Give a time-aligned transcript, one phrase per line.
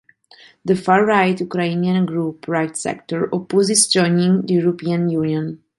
[0.65, 5.61] The far-right Ukrainian group Right Sector opposes joining the European Union.